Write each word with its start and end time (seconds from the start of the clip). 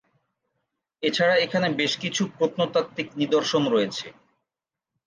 এছাড়া 1.03 1.35
এখানে 1.37 1.67
বেশ 1.79 1.93
কিছু 2.03 2.23
প্রত্নতাত্ত্বিক 2.37 3.07
নিদর্শন 3.19 3.63
রয়েছে। 3.67 4.07